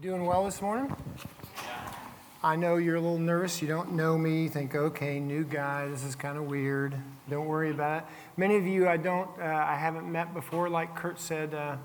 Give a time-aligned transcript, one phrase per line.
[0.00, 0.96] You doing well this morning?
[2.42, 3.60] I know you're a little nervous.
[3.60, 4.44] You don't know me.
[4.44, 5.88] You think, okay, new guy.
[5.88, 6.94] This is kind of weird.
[7.28, 8.08] Don't worry about it.
[8.38, 10.70] Many of you I don't, uh, I haven't met before.
[10.70, 11.76] Like Kurt said, uh,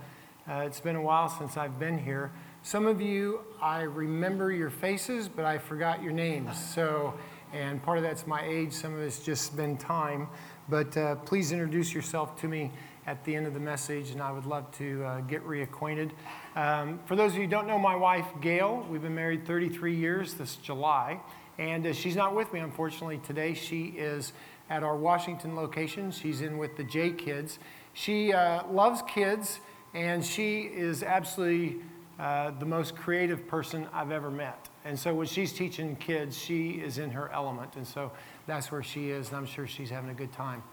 [0.49, 2.31] uh, it's been a while since I've been here.
[2.63, 6.57] Some of you, I remember your faces, but I forgot your names.
[6.57, 7.15] So,
[7.51, 8.71] and part of that's my age.
[8.71, 10.29] Some of it's just been time.
[10.69, 12.71] But uh, please introduce yourself to me
[13.07, 16.11] at the end of the message, and I would love to uh, get reacquainted.
[16.55, 19.95] Um, for those of you who don't know my wife, Gail, we've been married 33
[19.95, 21.19] years this July,
[21.57, 23.53] and uh, she's not with me, unfortunately, today.
[23.53, 24.33] She is
[24.69, 26.11] at our Washington location.
[26.11, 27.59] She's in with the J Kids.
[27.93, 29.59] She uh, loves kids,
[29.93, 31.77] and she is absolutely
[32.19, 34.69] uh, the most creative person I've ever met.
[34.83, 37.75] And so when she's teaching kids, she is in her element.
[37.75, 38.11] And so
[38.47, 40.63] that's where she is, and I'm sure she's having a good time.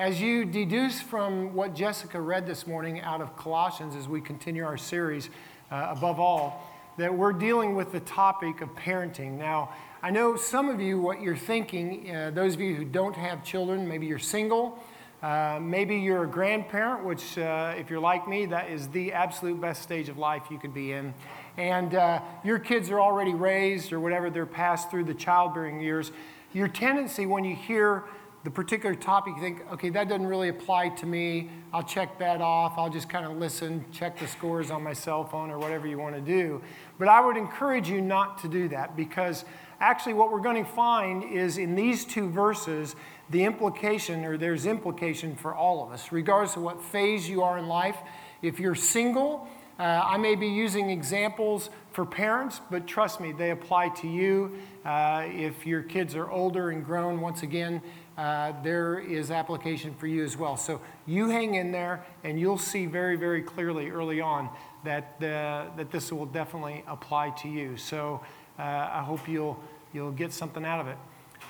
[0.00, 4.64] As you deduce from what Jessica read this morning out of Colossians as we continue
[4.64, 5.28] our series,
[5.70, 9.32] uh, above all, that we're dealing with the topic of parenting.
[9.32, 13.14] Now, I know some of you, what you're thinking, uh, those of you who don't
[13.14, 14.82] have children, maybe you're single,
[15.22, 19.60] uh, maybe you're a grandparent, which, uh, if you're like me, that is the absolute
[19.60, 21.12] best stage of life you could be in.
[21.58, 26.10] And uh, your kids are already raised or whatever, they're passed through the childbearing years.
[26.54, 28.04] Your tendency when you hear
[28.42, 31.50] the particular topic, you think, okay, that doesn't really apply to me.
[31.74, 32.74] I'll check that off.
[32.78, 35.98] I'll just kind of listen, check the scores on my cell phone or whatever you
[35.98, 36.62] want to do.
[36.98, 39.44] But I would encourage you not to do that because
[39.78, 42.96] actually, what we're going to find is in these two verses,
[43.28, 47.58] the implication, or there's implication for all of us, regardless of what phase you are
[47.58, 47.98] in life.
[48.40, 53.50] If you're single, uh, I may be using examples for parents, but trust me, they
[53.50, 54.58] apply to you.
[54.84, 57.80] Uh, if your kids are older and grown, once again,
[58.16, 60.56] uh, there is application for you as well.
[60.56, 64.48] So you hang in there, and you'll see very, very clearly early on
[64.84, 67.76] that, that this will definitely apply to you.
[67.76, 68.20] So
[68.58, 69.58] uh, I hope you'll,
[69.92, 70.96] you'll get something out of it.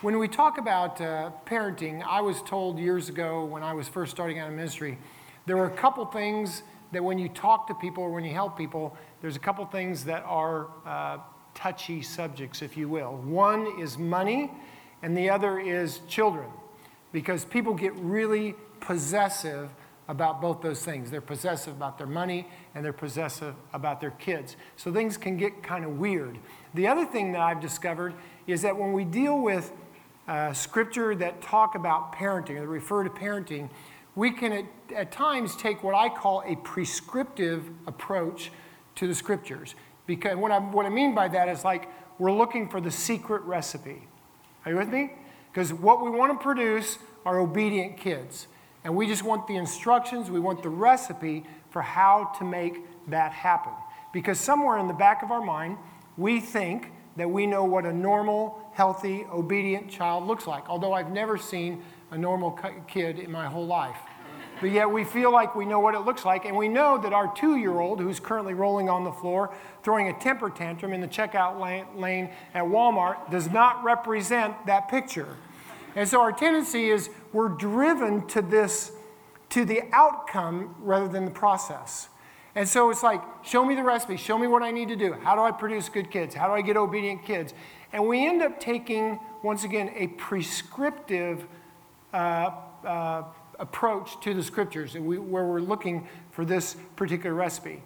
[0.03, 4.13] When we talk about uh, parenting, I was told years ago when I was first
[4.13, 4.97] starting out in ministry,
[5.47, 6.63] there were a couple things
[6.93, 10.05] that when you talk to people or when you help people, there's a couple things
[10.05, 11.19] that are uh,
[11.55, 13.17] touchy subjects, if you will.
[13.17, 14.51] One is money,
[15.03, 16.49] and the other is children
[17.13, 19.71] because people get really possessive
[20.09, 21.11] about both those things.
[21.11, 24.57] They're possessive about their money and they're possessive about their kids.
[24.77, 26.39] So things can get kind of weird.
[26.75, 28.15] The other thing that I've discovered
[28.47, 29.73] is that when we deal with
[30.27, 33.71] uh, scripture that talk about parenting or refer to parenting,
[34.17, 38.51] we can at, at times take what I call a prescriptive approach
[38.97, 39.77] to the scriptures.
[40.07, 41.89] Because what I, what I mean by that is like
[42.19, 44.09] we're looking for the secret recipe.
[44.65, 45.13] Are you with me?
[45.53, 48.47] Because what we want to produce are obedient kids.
[48.85, 52.79] And we just want the instructions, we want the recipe for how to make
[53.09, 53.73] that happen.
[54.13, 55.77] Because somewhere in the back of our mind,
[56.17, 60.69] we think that we know what a normal, healthy, obedient child looks like.
[60.69, 63.99] Although I've never seen a normal kid in my whole life.
[64.61, 67.13] But yet we feel like we know what it looks like, and we know that
[67.13, 71.01] our two year old, who's currently rolling on the floor, throwing a temper tantrum in
[71.01, 75.37] the checkout lane at Walmart, does not represent that picture.
[75.97, 78.93] And so our tendency is we're driven to this,
[79.51, 82.09] to the outcome rather than the process.
[82.55, 85.13] And so it's like, show me the recipe, show me what I need to do.
[85.13, 86.35] How do I produce good kids?
[86.35, 87.55] How do I get obedient kids?
[87.93, 91.47] And we end up taking, once again, a prescriptive
[92.13, 92.51] uh,
[92.85, 93.23] uh,
[93.61, 97.83] approach to the scriptures and we, where we're looking for this particular recipe.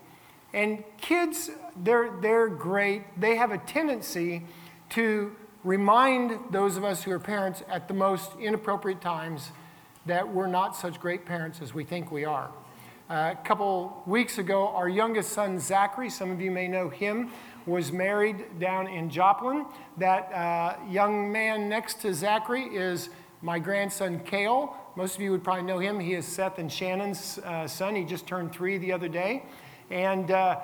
[0.55, 1.51] And kids,
[1.83, 3.03] they're, they're great.
[3.21, 4.45] They have a tendency
[4.91, 5.35] to
[5.65, 9.51] remind those of us who are parents at the most inappropriate times
[10.07, 12.51] that we're not such great parents as we think we are.
[13.11, 17.31] Uh, a couple weeks ago, our youngest son, Zachary, some of you may know him,
[17.67, 19.67] was married down in Joplin.
[19.99, 23.11] That uh, young man next to Zachary is
[23.43, 24.77] my grandson, Kale.
[24.97, 25.99] Most of you would probably know him.
[25.99, 27.97] He is Seth and Shannon's uh, son.
[27.97, 29.43] He just turned three the other day.
[29.91, 30.61] And uh,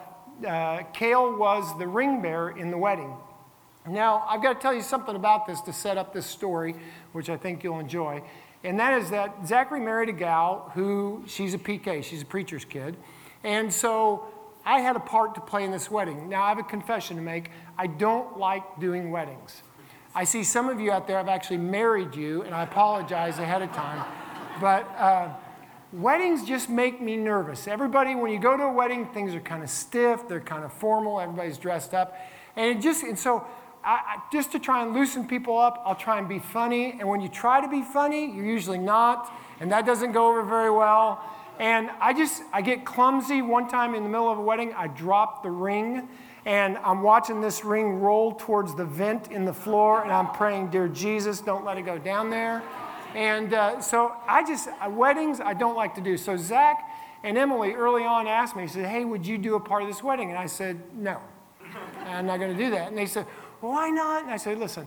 [0.47, 3.13] uh, Kale was the ring bearer in the wedding.
[3.89, 6.77] Now, I've got to tell you something about this to set up this story,
[7.11, 8.23] which I think you'll enjoy.
[8.63, 12.65] And that is that Zachary married a gal who, she's a PK, she's a preacher's
[12.65, 12.97] kid.
[13.43, 14.27] And so
[14.65, 16.29] I had a part to play in this wedding.
[16.29, 17.51] Now, I have a confession to make.
[17.77, 19.63] I don't like doing weddings.
[20.15, 23.63] I see some of you out there, I've actually married you, and I apologize ahead
[23.63, 24.05] of time.
[24.61, 25.31] But uh,
[25.93, 27.67] weddings just make me nervous.
[27.67, 30.73] Everybody, when you go to a wedding, things are kind of stiff, they're kind of
[30.73, 32.15] formal, everybody's dressed up.
[32.57, 33.47] And it just, and so
[33.83, 36.93] I, I, just to try and loosen people up, I'll try and be funny.
[36.93, 40.43] And when you try to be funny, you're usually not, and that doesn't go over
[40.43, 41.25] very well.
[41.59, 43.43] And I just, I get clumsy.
[43.43, 46.09] One time in the middle of a wedding, I dropped the ring
[46.47, 50.71] and I'm watching this ring roll towards the vent in the floor, and I'm praying,
[50.71, 52.63] Dear Jesus, don't let it go down there.
[53.15, 56.17] And uh, so I just, uh, weddings, I don't like to do.
[56.17, 56.89] So Zach
[57.23, 59.89] and Emily early on asked me, he said, Hey, would you do a part of
[59.89, 60.31] this wedding?
[60.31, 61.21] And I said, No,
[62.07, 62.89] I'm not going to do that.
[62.89, 63.27] And they said,
[63.61, 64.23] Why not?
[64.23, 64.87] And I said, Listen,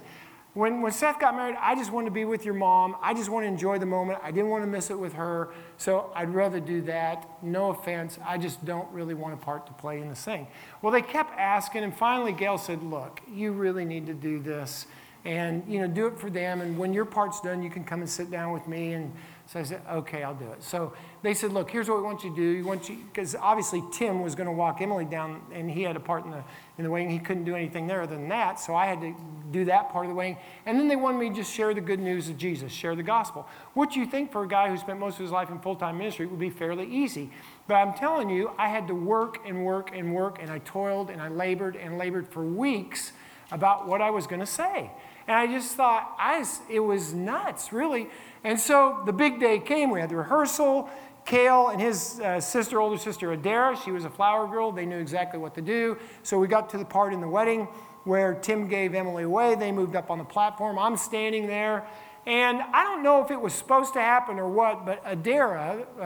[0.54, 2.96] when, when Seth got married, I just wanted to be with your mom.
[3.02, 4.20] I just want to enjoy the moment.
[4.22, 5.50] I didn't want to miss it with her.
[5.78, 7.28] So I'd rather do that.
[7.42, 8.20] No offense.
[8.24, 10.48] I just don't really want a part to play in this thing.
[10.82, 14.86] Well, they kept asking, and finally Gail said, Look, you really need to do this.
[15.26, 16.62] And, you know, do it for them.
[16.62, 19.14] And when your part's done, you can come and sit down with me and
[19.48, 20.64] so I said, okay, I'll do it.
[20.64, 22.42] So they said, look, here's what we want you to do.
[22.42, 25.96] You want you, because obviously Tim was going to walk Emily down, and he had
[25.96, 26.44] a part in the,
[26.78, 27.10] in the wedding.
[27.10, 29.14] He couldn't do anything there other than that, so I had to
[29.52, 30.38] do that part of the wedding.
[30.66, 33.04] And then they wanted me to just share the good news of Jesus, share the
[33.04, 33.48] gospel.
[33.74, 36.26] What you think for a guy who spent most of his life in full-time ministry
[36.26, 37.30] would be fairly easy.
[37.68, 41.10] But I'm telling you, I had to work and work and work, and I toiled
[41.10, 43.12] and I labored and labored for weeks
[43.52, 44.90] about what I was going to say.
[45.28, 48.08] And I just thought, I, it was nuts, really.
[48.44, 49.90] And so the big day came.
[49.90, 50.90] We had the rehearsal.
[51.26, 54.72] Kale and his uh, sister, older sister Adara, she was a flower girl.
[54.72, 55.98] They knew exactly what to do.
[56.22, 57.68] So we got to the part in the wedding
[58.04, 59.56] where Tim gave Emily away.
[59.56, 60.78] They moved up on the platform.
[60.78, 61.86] I'm standing there.
[62.26, 66.04] And I don't know if it was supposed to happen or what, but Adara, uh,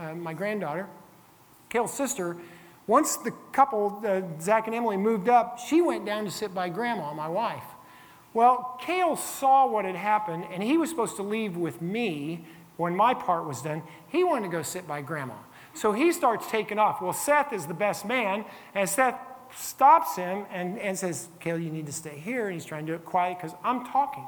[0.00, 0.88] uh, my granddaughter,
[1.68, 2.36] Kale's sister,
[2.86, 6.68] once the couple, uh, Zach and Emily, moved up, she went down to sit by
[6.68, 7.64] grandma, my wife.
[8.36, 12.44] Well, Kale saw what had happened, and he was supposed to leave with me
[12.76, 13.82] when my part was done.
[14.08, 15.36] He wanted to go sit by grandma.
[15.72, 17.00] So he starts taking off.
[17.00, 18.44] Well, Seth is the best man,
[18.74, 19.18] and Seth
[19.54, 22.44] stops him and, and says, Kale, you need to stay here.
[22.44, 24.26] And he's trying to do it quiet because I'm talking.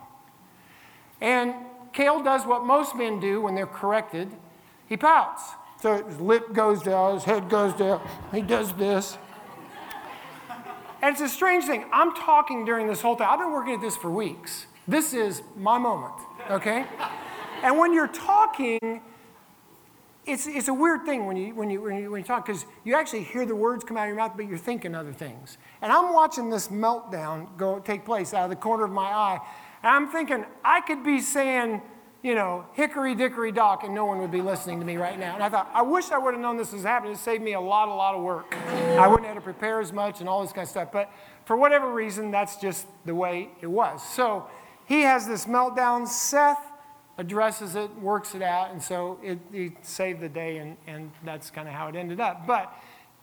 [1.21, 1.53] And
[1.93, 4.31] Kale does what most men do when they're corrected
[4.89, 5.43] he pouts.
[5.83, 8.01] So his lip goes down, his head goes down,
[8.33, 9.19] he does this.
[11.01, 11.85] And it's a strange thing.
[11.93, 13.29] I'm talking during this whole time.
[13.31, 14.67] I've been working at this for weeks.
[14.89, 16.15] This is my moment,
[16.51, 16.87] okay?
[17.63, 19.03] and when you're talking,
[20.27, 22.65] it's, it's a weird thing when you, when you, when you, when you talk because
[22.85, 25.59] you actually hear the words come out of your mouth, but you're thinking other things.
[25.83, 29.39] And I'm watching this meltdown go take place out of the corner of my eye.
[29.83, 31.81] And I'm thinking, I could be saying,
[32.23, 35.35] you know, hickory dickory dock, and no one would be listening to me right now.
[35.35, 37.13] And I thought, I wish I would have known this was happening.
[37.13, 38.57] It saved me a lot, a lot of work.
[38.57, 40.91] I wouldn't have had to prepare as much and all this kind of stuff.
[40.93, 41.11] But
[41.45, 44.03] for whatever reason, that's just the way it was.
[44.03, 44.49] So
[44.87, 46.09] he has this meltdown.
[46.09, 46.59] Seth
[47.19, 51.69] addresses it, works it out, and so it, saved the day, and, and that's kind
[51.69, 52.47] of how it ended up.
[52.47, 52.73] But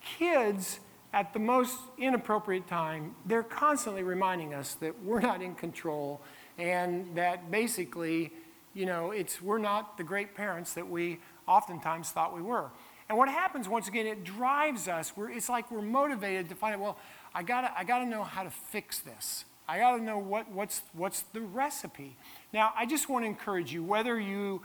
[0.01, 0.79] kids,
[1.13, 6.21] at the most inappropriate time, they're constantly reminding us that we're not in control
[6.57, 8.31] and that basically
[8.75, 12.69] you know, it's, we're not the great parents that we oftentimes thought we were.
[13.07, 15.15] And what happens, once again, it drives us.
[15.15, 16.97] We're, it's like we're motivated to find out, well,
[17.33, 19.45] I gotta, I gotta know how to fix this.
[19.67, 22.17] I gotta know what, what's, what's the recipe.
[22.53, 24.61] Now, I just want to encourage you, whether, you,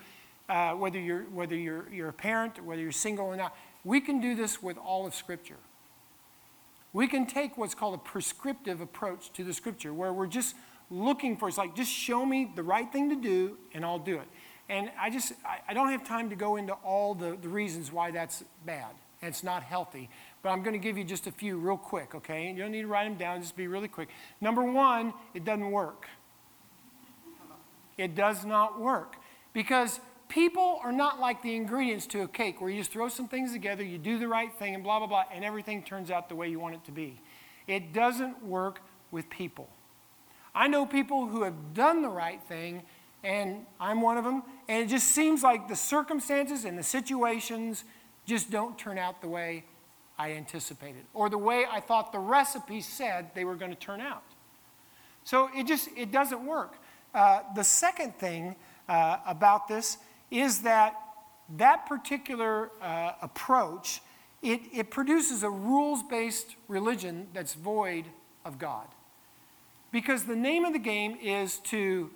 [0.49, 4.21] uh, whether, you're, whether you're, you're a parent, whether you're single or not, we can
[4.21, 5.57] do this with all of Scripture.
[6.93, 10.57] We can take what's called a prescriptive approach to the Scripture, where we're just
[10.91, 11.49] looking for.
[11.49, 14.29] It's like, just show me the right thing to do and I'll do it.
[14.69, 15.33] And I just,
[15.69, 19.29] I, don't have time to go into all the, the reasons why that's bad and
[19.29, 20.09] it's not healthy.
[20.43, 22.51] But I'm going to give you just a few real quick, okay?
[22.51, 24.09] You don't need to write them down, just be really quick.
[24.41, 26.07] Number one, it doesn't work.
[27.99, 29.17] It does not work
[29.53, 33.29] because people are not like the ingredients to a cake where you just throw some
[33.29, 36.29] things together, you do the right thing, and blah, blah, blah, and everything turns out
[36.29, 37.21] the way you want it to be.
[37.67, 39.69] It doesn't work with people.
[40.55, 42.83] I know people who have done the right thing,
[43.23, 47.85] and I'm one of them, and it just seems like the circumstances and the situations
[48.27, 49.65] just don't turn out the way
[50.19, 54.01] I anticipated or the way I thought the recipe said they were going to turn
[54.01, 54.23] out.
[55.25, 56.77] So it just it doesn't work.
[57.15, 58.57] Uh, the second thing
[58.89, 59.99] uh, about this
[60.31, 60.95] is that
[61.57, 64.01] that particular uh, approach
[64.43, 68.07] it, it produces a rules-based religion that's void
[68.45, 68.87] of God.
[69.93, 72.11] Because the name of the game is to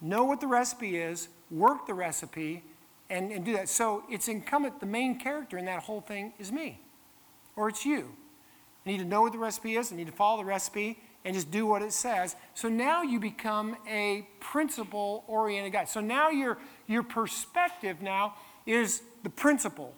[0.00, 2.64] know what the recipe is, work the recipe,
[3.08, 3.68] and, and do that.
[3.68, 6.80] So it's incumbent, the main character in that whole thing is me,
[7.54, 8.10] or it's you.
[8.84, 11.34] I need to know what the recipe is, I need to follow the recipe, and
[11.34, 12.36] just do what it says.
[12.54, 15.84] So now you become a principle oriented guy.
[15.84, 18.34] So now your, your perspective now
[18.64, 19.94] is the principle,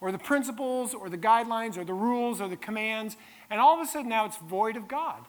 [0.00, 3.16] or the principles, or the guidelines, or the rules, or the commands,
[3.50, 5.24] and all of a sudden now it's void of God.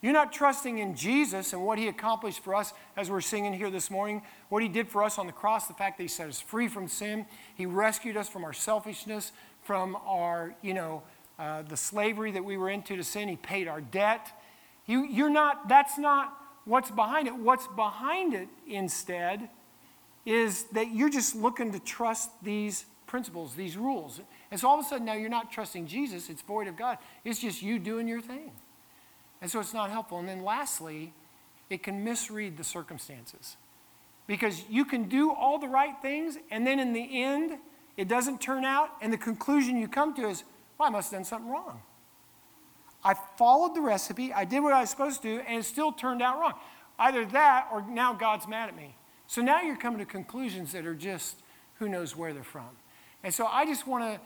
[0.00, 3.70] You're not trusting in Jesus and what he accomplished for us as we're singing here
[3.70, 6.28] this morning, what he did for us on the cross, the fact that he set
[6.28, 7.26] us free from sin.
[7.56, 11.02] He rescued us from our selfishness, from our, you know,
[11.38, 13.28] uh, the slavery that we were into to sin.
[13.28, 14.30] He paid our debt.
[14.86, 16.32] You, you're not, that's not
[16.64, 17.34] what's behind it.
[17.34, 19.48] What's behind it instead
[20.24, 24.20] is that you're just looking to trust these principles, these rules.
[24.50, 26.98] And so all of a sudden now you're not trusting Jesus, it's void of God.
[27.24, 28.52] It's just you doing your thing.
[29.40, 30.18] And so it's not helpful.
[30.18, 31.12] And then lastly,
[31.70, 33.56] it can misread the circumstances.
[34.26, 37.58] Because you can do all the right things, and then in the end,
[37.96, 40.44] it doesn't turn out, and the conclusion you come to is,
[40.78, 41.80] well, I must have done something wrong.
[43.04, 45.92] I followed the recipe, I did what I was supposed to do, and it still
[45.92, 46.54] turned out wrong.
[46.98, 48.94] Either that, or now God's mad at me.
[49.28, 51.36] So now you're coming to conclusions that are just
[51.78, 52.68] who knows where they're from.
[53.22, 54.20] And so I just want to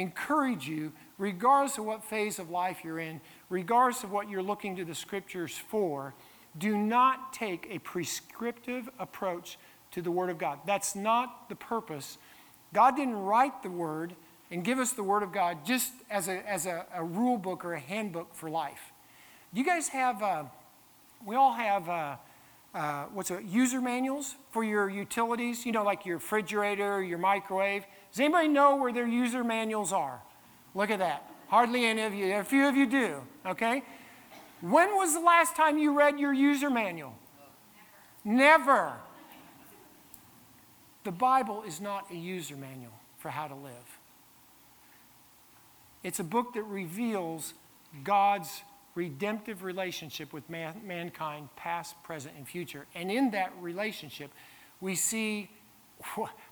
[0.00, 3.20] encourage you, regardless of what phase of life you're in,
[3.50, 6.14] regardless of what you're looking to the scriptures for,
[6.56, 9.58] do not take a prescriptive approach
[9.90, 10.60] to the Word of God.
[10.66, 12.18] That's not the purpose.
[12.72, 14.14] God didn't write the Word
[14.50, 17.64] and give us the Word of God just as a, as a, a rule book
[17.64, 18.92] or a handbook for life.
[19.52, 20.44] You guys have, uh,
[21.24, 22.16] we all have, uh,
[22.74, 27.84] uh, what's it, user manuals for your utilities, you know, like your refrigerator, your microwave.
[28.10, 30.22] Does anybody know where their user manuals are?
[30.78, 31.28] Look at that.
[31.48, 32.32] Hardly any of you.
[32.36, 33.82] A few of you do, okay?
[34.60, 37.14] When was the last time you read your user manual?
[38.24, 38.62] Never.
[38.64, 38.92] Never.
[41.02, 43.98] The Bible is not a user manual for how to live.
[46.04, 47.54] It's a book that reveals
[48.04, 48.62] God's
[48.94, 52.86] redemptive relationship with man, mankind, past, present, and future.
[52.94, 54.30] And in that relationship,
[54.80, 55.50] we see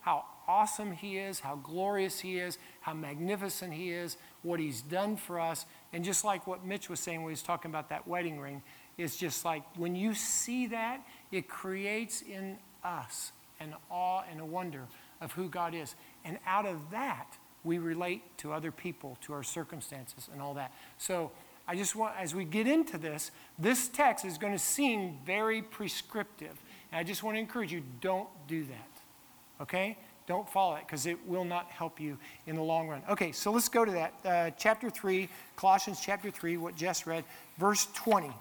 [0.00, 5.16] how awesome He is, how glorious He is, how magnificent He is, what He's done
[5.16, 5.66] for us.
[5.92, 8.62] And just like what Mitch was saying when he was talking about that wedding ring,
[8.98, 14.44] it's just like when you see that, it creates in us an awe and a
[14.44, 14.82] wonder
[15.20, 15.94] of who God is.
[16.24, 20.72] And out of that, we relate to other people, to our circumstances, and all that.
[20.98, 21.32] So
[21.68, 25.62] I just want, as we get into this, this text is going to seem very
[25.62, 26.62] prescriptive.
[26.92, 29.62] And I just want to encourage you don't do that.
[29.62, 29.98] Okay?
[30.26, 33.02] Don't follow it because it will not help you in the long run.
[33.08, 34.14] Okay, so let's go to that.
[34.24, 37.24] Uh, chapter 3, Colossians chapter 3, what Jess read,
[37.58, 38.32] verse 20.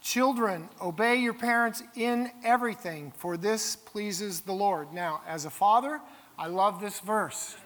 [0.00, 4.92] Children, obey your parents in everything, for this pleases the Lord.
[4.92, 6.00] Now, as a father,
[6.38, 7.56] I love this verse.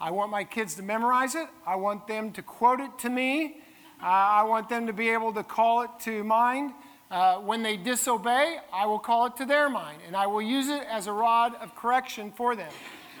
[0.00, 1.48] I want my kids to memorize it.
[1.66, 3.56] I want them to quote it to me.
[4.02, 6.72] Uh, I want them to be able to call it to mind.
[7.10, 10.68] Uh, when they disobey, I will call it to their mind, and I will use
[10.68, 12.72] it as a rod of correction for them,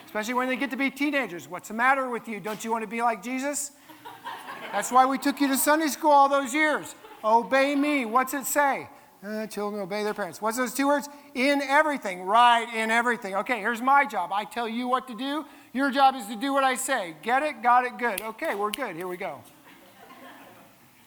[0.06, 1.48] especially when they get to be teenagers.
[1.48, 2.40] What's the matter with you?
[2.40, 3.72] Don't you want to be like Jesus?
[4.72, 6.94] That's why we took you to Sunday school all those years.
[7.22, 8.04] Obey me.
[8.04, 8.88] What's it say?
[9.24, 10.42] Uh, children obey their parents.
[10.42, 11.08] What's those two words?
[11.34, 12.22] In everything.
[12.24, 13.34] Right, in everything.
[13.36, 14.30] Okay, here's my job.
[14.32, 15.46] I tell you what to do.
[15.72, 17.14] Your job is to do what I say.
[17.22, 17.62] Get it?
[17.62, 17.96] Got it?
[17.98, 18.20] Good.
[18.20, 18.96] Okay, we're good.
[18.96, 19.40] Here we go.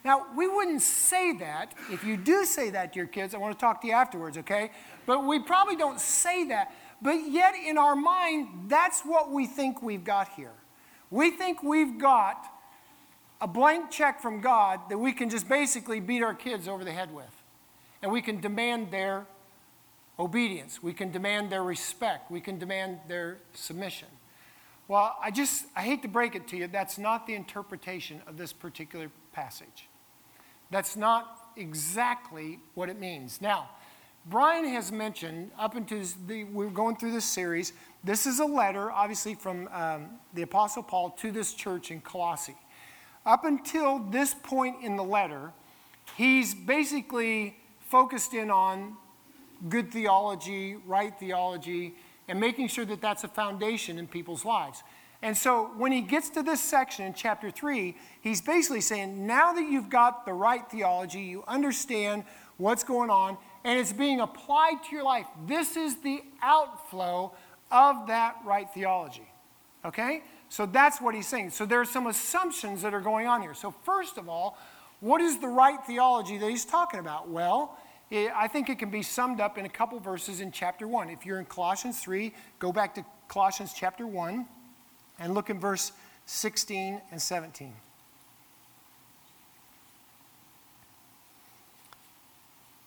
[0.05, 1.73] Now, we wouldn't say that.
[1.91, 4.37] If you do say that to your kids, I want to talk to you afterwards,
[4.37, 4.71] okay?
[5.05, 6.73] But we probably don't say that.
[7.01, 10.53] But yet, in our mind, that's what we think we've got here.
[11.11, 12.45] We think we've got
[13.39, 16.91] a blank check from God that we can just basically beat our kids over the
[16.91, 17.25] head with.
[18.01, 19.25] And we can demand their
[20.19, 20.81] obedience.
[20.81, 22.31] We can demand their respect.
[22.31, 24.07] We can demand their submission.
[24.87, 28.37] Well, I just, I hate to break it to you, that's not the interpretation of
[28.37, 29.89] this particular passage.
[30.71, 33.41] That's not exactly what it means.
[33.41, 33.69] Now,
[34.25, 38.91] Brian has mentioned up until the, we're going through this series, this is a letter,
[38.91, 42.55] obviously, from um, the Apostle Paul to this church in Colossae.
[43.25, 45.51] Up until this point in the letter,
[46.15, 48.95] he's basically focused in on
[49.69, 51.95] good theology, right theology,
[52.27, 54.83] and making sure that that's a foundation in people's lives.
[55.21, 59.53] And so when he gets to this section in chapter 3, he's basically saying, now
[59.53, 62.23] that you've got the right theology, you understand
[62.57, 67.33] what's going on, and it's being applied to your life, this is the outflow
[67.71, 69.27] of that right theology.
[69.85, 70.21] Okay?
[70.49, 71.51] So that's what he's saying.
[71.51, 73.53] So there are some assumptions that are going on here.
[73.53, 74.57] So, first of all,
[74.99, 77.29] what is the right theology that he's talking about?
[77.29, 77.77] Well,
[78.09, 81.09] I think it can be summed up in a couple verses in chapter 1.
[81.09, 84.45] If you're in Colossians 3, go back to Colossians chapter 1
[85.19, 85.91] and look in verse
[86.25, 87.73] 16 and 17.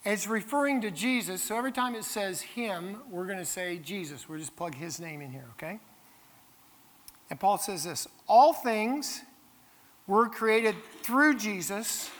[0.03, 4.27] It's referring to Jesus, so every time it says him, we're going to say Jesus.
[4.27, 5.79] We'll just plug his name in here, okay?
[7.29, 9.21] And Paul says this All things
[10.07, 12.11] We're created through Jesus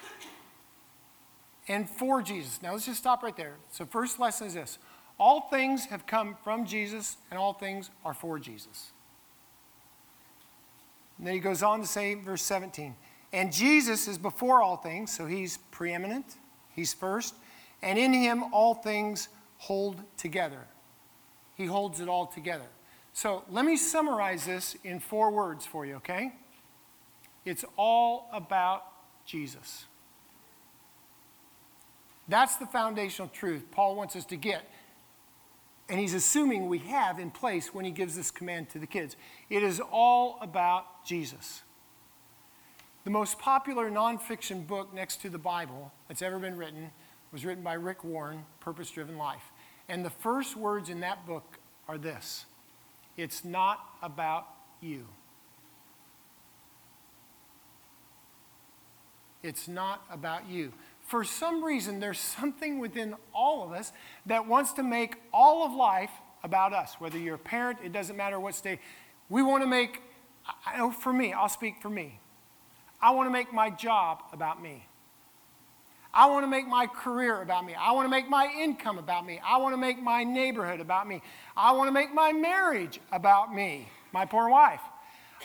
[1.71, 2.61] and for Jesus.
[2.61, 3.55] Now let's just stop right there.
[3.71, 4.79] So, first lesson is this
[5.19, 8.91] all things have come from Jesus, and all things are for Jesus.
[11.17, 12.97] And then he goes on to say, verse 17,
[13.33, 16.25] and Jesus is before all things, so he's preeminent,
[16.75, 17.35] he's first,
[17.83, 20.67] and in him all things hold together.
[21.55, 22.65] He holds it all together.
[23.13, 26.33] So let me summarize this in four words for you, okay?
[27.45, 28.85] It's all about
[29.27, 29.85] Jesus.
[32.31, 34.63] That's the foundational truth Paul wants us to get.
[35.89, 39.17] And he's assuming we have in place when he gives this command to the kids.
[39.51, 41.63] It is all about Jesus.
[43.03, 46.93] The most popular nonfiction book next to the Bible that's ever been written
[47.33, 49.51] was written by Rick Warren, Purpose Driven Life.
[49.89, 51.59] And the first words in that book
[51.89, 52.47] are this
[53.17, 54.47] It's not about
[54.81, 55.07] you.
[59.43, 60.73] It's not about you
[61.11, 63.93] for some reason, there's something within all of us
[64.27, 66.13] that wants to make all of life
[66.45, 66.95] about us.
[67.01, 68.79] Whether you're a parent, it doesn't matter what state.
[69.29, 70.03] We want to make,
[70.65, 72.21] I know for me, I'll speak for me.
[73.03, 74.87] I want to make my job about me.
[76.15, 77.75] I want to make my career about me.
[77.75, 79.41] I want to make my income about me.
[79.45, 81.23] I want to make my neighborhood about me.
[81.57, 84.81] I want to make my marriage about me, my poor wife.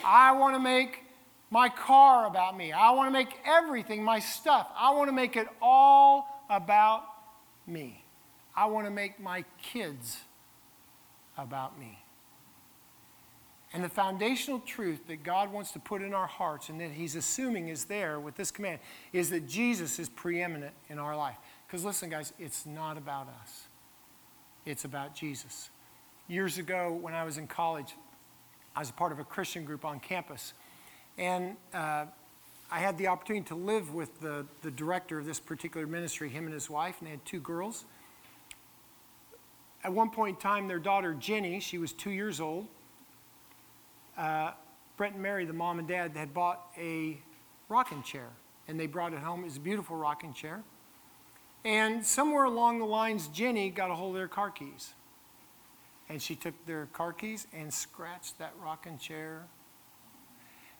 [0.04, 1.05] I want to make
[1.50, 2.72] my car about me.
[2.72, 7.04] I want to make everything, my stuff, I want to make it all about
[7.66, 8.04] me.
[8.54, 10.18] I want to make my kids
[11.36, 11.98] about me.
[13.72, 17.14] And the foundational truth that God wants to put in our hearts and that He's
[17.14, 18.78] assuming is there with this command
[19.12, 21.36] is that Jesus is preeminent in our life.
[21.66, 23.66] Because listen, guys, it's not about us,
[24.64, 25.70] it's about Jesus.
[26.28, 27.94] Years ago, when I was in college,
[28.74, 30.54] I was a part of a Christian group on campus.
[31.18, 32.06] And uh,
[32.70, 36.44] I had the opportunity to live with the, the director of this particular ministry, him
[36.44, 37.84] and his wife, and they had two girls.
[39.84, 42.66] At one point in time, their daughter Jenny, she was two years old.
[44.18, 44.52] Uh,
[44.96, 47.18] Brett and Mary, the mom and dad, had bought a
[47.68, 48.28] rocking chair,
[48.66, 49.42] and they brought it home.
[49.42, 50.62] It was a beautiful rocking chair.
[51.64, 54.94] And somewhere along the lines, Jenny got a hold of their car keys.
[56.08, 59.46] And she took their car keys and scratched that rocking chair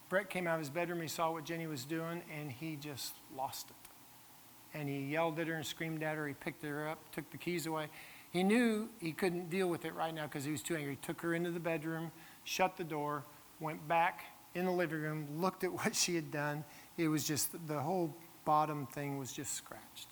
[0.08, 3.14] Brett came out of his bedroom, he saw what Jenny was doing, and he just
[3.36, 4.78] lost it.
[4.78, 6.28] And he yelled at her and screamed at her.
[6.28, 7.88] He picked her up, took the keys away.
[8.30, 10.98] He knew he couldn't deal with it right now because he was too angry.
[11.00, 12.12] He took her into the bedroom,
[12.44, 13.24] shut the door,
[13.60, 16.64] went back in the living room, looked at what she had done.
[16.96, 18.14] It was just, the whole
[18.44, 20.08] bottom thing was just scratched.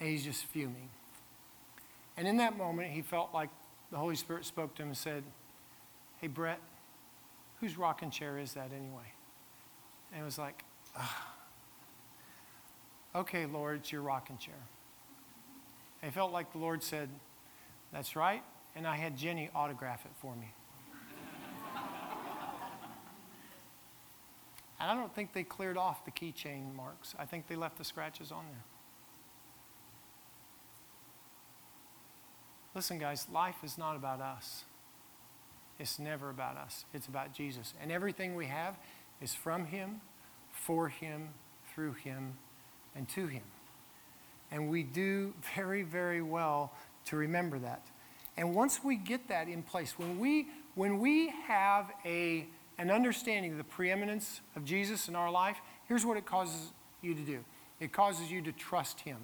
[0.00, 0.90] And he's just fuming.
[2.16, 3.50] And in that moment, he felt like
[3.90, 5.22] the Holy Spirit spoke to him and said,
[6.20, 6.60] Hey, Brett,
[7.64, 9.10] whose rocking chair is that anyway?
[10.12, 10.62] And it was like,
[10.98, 11.08] Ugh.
[13.16, 14.54] okay, Lord, it's your rocking chair.
[16.02, 17.08] I felt like the Lord said,
[17.90, 18.42] that's right.
[18.76, 20.52] And I had Jenny autograph it for me.
[24.78, 27.14] and I don't think they cleared off the keychain marks.
[27.18, 28.64] I think they left the scratches on there.
[32.74, 34.64] Listen, guys, life is not about us.
[35.78, 37.74] It's never about us, it's about Jesus.
[37.82, 38.76] And everything we have
[39.20, 40.00] is from Him,
[40.50, 41.30] for Him,
[41.74, 42.34] through Him,
[42.94, 43.42] and to Him.
[44.50, 46.72] And we do very, very well
[47.06, 47.82] to remember that.
[48.36, 52.46] And once we get that in place, when we, when we have a,
[52.78, 55.56] an understanding of the preeminence of Jesus in our life,
[55.88, 57.44] here's what it causes you to do
[57.80, 59.18] it causes you to trust Him.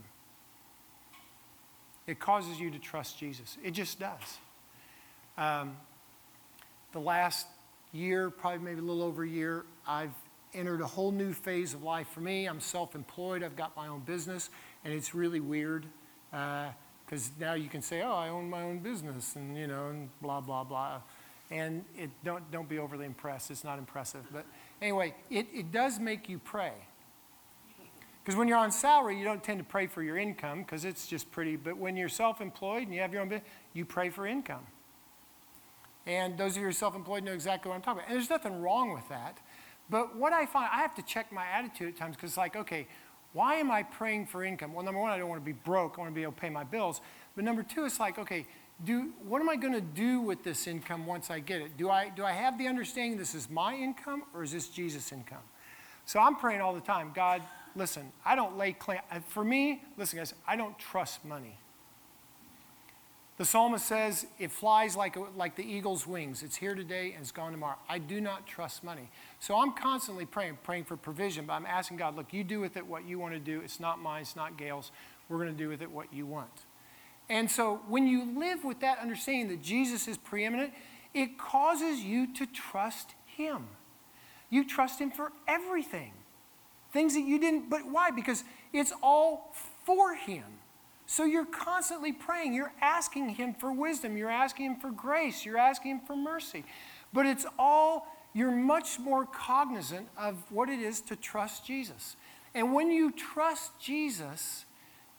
[2.06, 3.56] It causes you to trust Jesus.
[3.62, 4.38] It just does.
[5.38, 5.76] Um,
[6.92, 7.46] the last
[7.92, 10.14] year, probably maybe a little over a year, I've
[10.54, 12.46] entered a whole new phase of life for me.
[12.46, 14.50] I'm self employed, I've got my own business,
[14.84, 15.86] and it's really weird
[16.30, 19.88] because uh, now you can say, oh, I own my own business, and you know,
[19.88, 21.00] and blah, blah, blah.
[21.50, 24.22] And it, don't, don't be overly impressed, it's not impressive.
[24.32, 24.46] But
[24.80, 26.72] anyway, it, it does make you pray.
[28.22, 31.06] Because when you're on salary, you don't tend to pray for your income because it's
[31.06, 31.56] just pretty.
[31.56, 34.66] But when you're self employed and you have your own business, you pray for income.
[36.06, 38.08] And those of you who are self employed know exactly what I'm talking about.
[38.08, 39.38] And there's nothing wrong with that.
[39.88, 42.56] But what I find, I have to check my attitude at times because it's like,
[42.56, 42.86] okay,
[43.32, 44.72] why am I praying for income?
[44.72, 45.94] Well, number one, I don't want to be broke.
[45.98, 47.00] I want to be able to pay my bills.
[47.34, 48.46] But number two, it's like, okay,
[48.84, 51.76] do, what am I going to do with this income once I get it?
[51.76, 55.12] Do I, do I have the understanding this is my income or is this Jesus'
[55.12, 55.42] income?
[56.06, 57.42] So I'm praying all the time God,
[57.76, 59.00] listen, I don't lay claim.
[59.12, 61.58] Uh, for me, listen, guys, I don't trust money.
[63.40, 66.42] The psalmist says, It flies like, like the eagle's wings.
[66.42, 67.78] It's here today and it's gone tomorrow.
[67.88, 69.08] I do not trust money.
[69.38, 72.76] So I'm constantly praying, praying for provision, but I'm asking God, look, you do with
[72.76, 73.62] it what you want to do.
[73.62, 74.92] It's not mine, it's not Gail's.
[75.30, 76.50] We're going to do with it what you want.
[77.30, 80.74] And so when you live with that understanding that Jesus is preeminent,
[81.14, 83.68] it causes you to trust Him.
[84.50, 86.12] You trust Him for everything.
[86.92, 88.10] Things that you didn't, but why?
[88.10, 89.54] Because it's all
[89.86, 90.59] for Him.
[91.10, 92.54] So you're constantly praying.
[92.54, 94.16] You're asking Him for wisdom.
[94.16, 95.44] You're asking Him for grace.
[95.44, 96.64] You're asking Him for mercy.
[97.12, 102.14] But it's all, you're much more cognizant of what it is to trust Jesus.
[102.54, 104.66] And when you trust Jesus,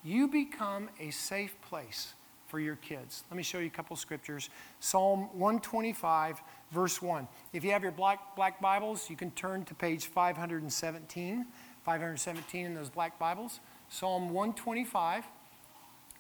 [0.02, 2.14] you become a safe place
[2.48, 3.26] for your kids.
[3.30, 4.50] Let me show you a couple scriptures.
[4.80, 7.28] Psalm 125, verse 1.
[7.52, 11.48] If you have your black, black Bibles, you can turn to page 517.
[11.84, 13.60] 517 in those black Bibles.
[13.90, 15.26] Psalm 125.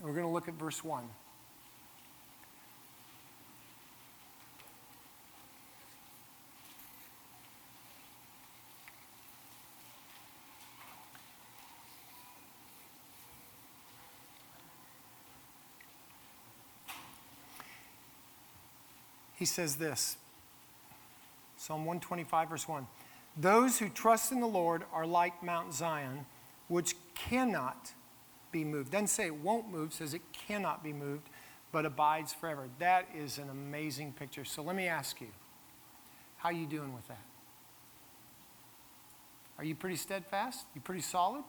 [0.01, 1.03] We're going to look at verse 1.
[19.41, 20.17] He says this
[21.57, 22.87] Psalm 125, verse 1.
[23.37, 26.25] Those who trust in the Lord are like Mount Zion,
[26.67, 27.93] which cannot
[28.51, 28.91] be moved.
[28.91, 31.29] Doesn't say it won't move, says it cannot be moved,
[31.71, 32.67] but abides forever.
[32.79, 34.45] That is an amazing picture.
[34.45, 35.27] So let me ask you,
[36.37, 37.21] how are you doing with that?
[39.57, 40.65] Are you pretty steadfast?
[40.73, 41.43] You pretty solid?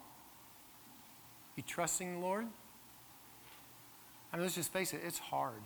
[1.56, 2.46] You trusting the Lord?
[4.32, 5.62] I mean, let's just face it, it's hard.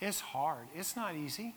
[0.00, 0.66] It's hard.
[0.74, 1.54] It's not easy.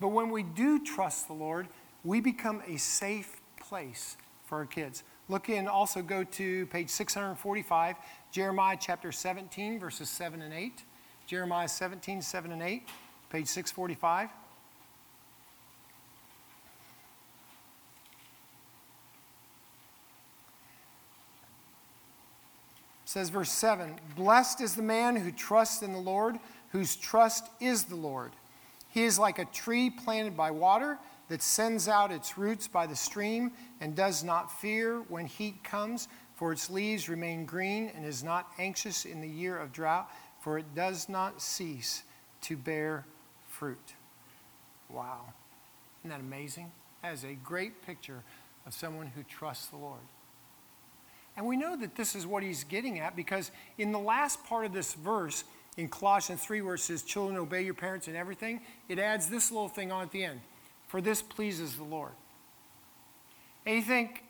[0.00, 1.66] But when we do trust the Lord,
[2.04, 5.02] we become a safe place for our kids.
[5.28, 7.96] Look in, also go to page 645,
[8.30, 10.82] Jeremiah chapter 17, verses 7 and 8.
[11.26, 12.88] Jeremiah 17, 7 and 8,
[13.30, 14.28] page 645.
[23.14, 26.36] says verse 7 Blessed is the man who trusts in the Lord,
[26.70, 28.32] whose trust is the Lord.
[28.88, 32.96] He is like a tree planted by water that sends out its roots by the
[32.96, 38.22] stream and does not fear when heat comes, for its leaves remain green and is
[38.22, 40.10] not anxious in the year of drought,
[40.40, 42.02] for it does not cease
[42.42, 43.06] to bear
[43.48, 43.94] fruit.
[44.90, 45.20] Wow.
[46.00, 46.70] Isn't that amazing?
[47.02, 48.22] That is a great picture
[48.66, 50.00] of someone who trusts the Lord.
[51.36, 54.66] And we know that this is what he's getting at because in the last part
[54.66, 55.44] of this verse,
[55.76, 59.50] in Colossians 3, where it says, Children, obey your parents and everything, it adds this
[59.50, 60.40] little thing on at the end
[60.94, 62.12] For this pleases the Lord.
[63.66, 64.22] And you think,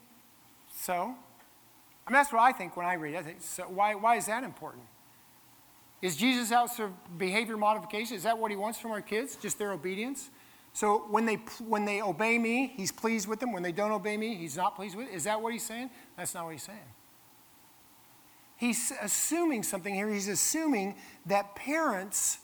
[0.75, 0.95] so?
[0.95, 3.19] I mean, that's what I think when I read it.
[3.19, 4.85] I think, so why, why is that important?
[6.01, 8.17] Is Jesus out for behavior modification?
[8.17, 9.37] Is that what he wants from our kids?
[9.37, 10.31] Just their obedience?
[10.73, 11.35] So when they,
[11.69, 13.53] when they obey me, he's pleased with them.
[13.53, 15.09] When they don't obey me, he's not pleased with.
[15.09, 15.15] Them.
[15.15, 15.91] Is that what he's saying?
[16.17, 16.79] That's not what he's saying.
[18.57, 20.09] He's assuming something here.
[20.09, 20.95] He's assuming
[21.27, 22.39] that parents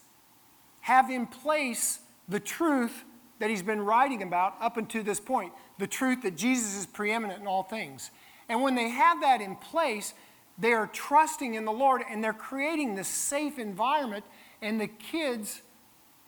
[0.82, 3.04] have in place the truth
[3.40, 7.40] that he's been writing about up until this point the truth that Jesus is preeminent
[7.40, 8.10] in all things.
[8.48, 10.14] And when they have that in place,
[10.58, 14.24] they are trusting in the Lord and they're creating this safe environment,
[14.60, 15.62] and the kids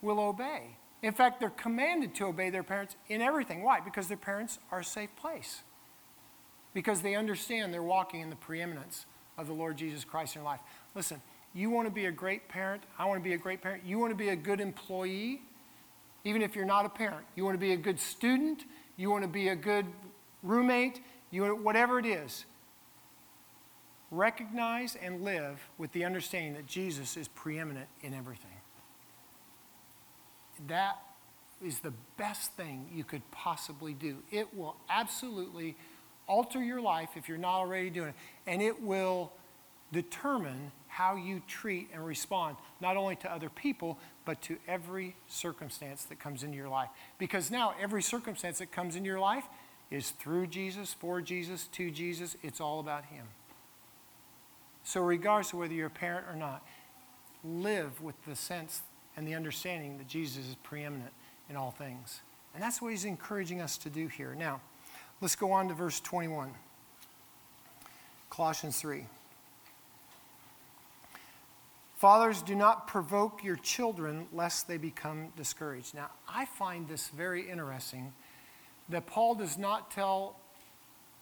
[0.01, 0.77] will obey.
[1.03, 3.63] In fact, they're commanded to obey their parents in everything.
[3.63, 3.81] Why?
[3.81, 5.63] Because their parents are a safe place.
[6.73, 9.05] Because they understand they're walking in the preeminence
[9.37, 10.61] of the Lord Jesus Christ in your life.
[10.95, 11.21] Listen,
[11.53, 12.85] you want to be a great parent.
[12.99, 13.85] I want to be a great parent.
[13.85, 15.43] You want to be a good employee,
[16.25, 17.27] even if you're not a parent.
[17.35, 18.65] You want to be a good student.
[18.97, 19.87] You want to be a good
[20.43, 21.01] roommate.
[21.31, 22.45] You whatever it is.
[24.11, 28.53] Recognize and live with the understanding that Jesus is preeminent in everything
[30.69, 30.99] that
[31.65, 34.19] is the best thing you could possibly do.
[34.31, 35.77] It will absolutely
[36.27, 38.15] alter your life if you're not already doing it,
[38.47, 39.33] and it will
[39.93, 46.05] determine how you treat and respond, not only to other people, but to every circumstance
[46.05, 46.89] that comes into your life.
[47.19, 49.45] Because now, every circumstance that comes into your life
[49.91, 52.37] is through Jesus, for Jesus, to Jesus.
[52.43, 53.27] It's all about Him.
[54.85, 56.67] So, regardless of whether you're a parent or not,
[57.45, 58.83] live with the sense
[59.17, 61.13] and the understanding that Jesus is preeminent
[61.51, 62.21] in all things.
[62.55, 64.35] And that's what he's encouraging us to do here.
[64.35, 64.61] Now,
[65.21, 66.53] let's go on to verse 21.
[68.31, 69.07] Colossians 3.
[72.03, 75.95] Fathers, do not provoke your children lest they become discouraged.
[75.95, 78.13] Now, I find this very interesting
[78.89, 80.35] that Paul does not tell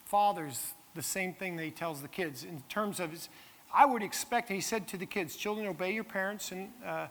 [0.06, 3.28] fathers the same thing that he tells the kids in terms of his,
[3.74, 7.08] I would expect, he said to the kids, children, obey your parents and, uh,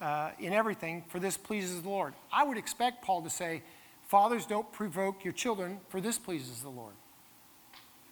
[0.00, 2.14] uh, in everything, for this pleases the Lord.
[2.32, 3.62] I would expect Paul to say,
[4.08, 6.94] fathers, don't provoke your children, for this pleases the Lord.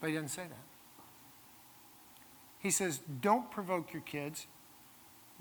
[0.00, 1.02] But he doesn't say that.
[2.60, 4.46] He says, don't provoke your kids,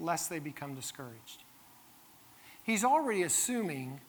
[0.01, 1.43] lest they become discouraged.
[2.63, 4.01] He's already assuming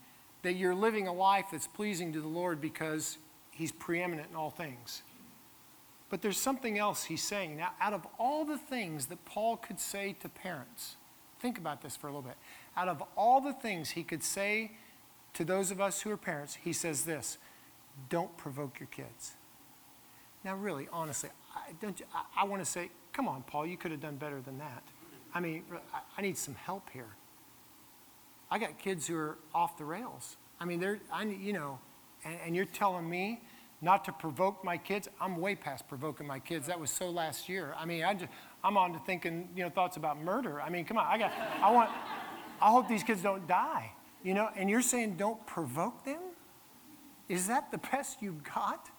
[0.43, 3.19] that you're living a life that's pleasing to the Lord because
[3.51, 5.03] he's preeminent in all things.
[6.11, 7.57] But there's something else he's saying.
[7.57, 10.97] Now, out of all the things that Paul could say to parents,
[11.41, 12.37] think about this for a little bit.
[12.77, 14.73] Out of all the things he could say
[15.35, 17.39] to those of us who are parents, he says this
[18.09, 19.33] don't provoke your kids.
[20.45, 24.01] Now, really, honestly, I, I, I want to say, come on, Paul, you could have
[24.01, 24.83] done better than that.
[25.35, 25.64] I mean,
[26.16, 27.09] I, need some help here.
[28.51, 30.37] I got kids who are off the rails.
[30.61, 31.79] I mean, they're, I, you know,
[32.25, 33.40] and, and you're telling me
[33.81, 35.09] not to provoke my kids.
[35.21, 36.66] I'm way past provoking my kids.
[36.66, 37.75] That was so last year.
[37.79, 38.31] I mean, I just,
[38.62, 40.61] I'm on to thinking, you know, thoughts about murder.
[40.61, 41.90] I mean, come on, I got, I want,
[42.61, 43.92] I hope these kids don't die,
[44.23, 46.21] you know, and you're saying don't provoke them?
[47.29, 48.90] Is that the best you've got?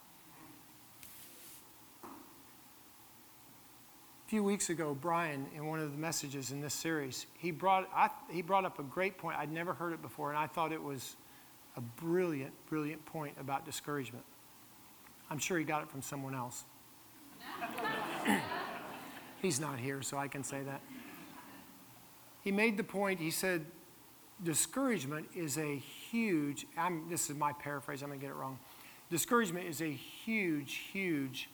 [4.26, 7.90] A few weeks ago, Brian, in one of the messages in this series, he brought,
[7.94, 9.38] I, he brought up a great point.
[9.38, 11.16] I'd never heard it before, and I thought it was
[11.76, 14.24] a brilliant, brilliant point about discouragement.
[15.30, 16.64] I'm sure he got it from someone else.
[19.42, 20.82] He's not here, so I can say that.
[22.42, 23.66] He made the point, he said,
[24.42, 28.60] discouragement is a huge, I'm, this is my paraphrase, I'm going to get it wrong.
[29.10, 31.50] Discouragement is a huge, huge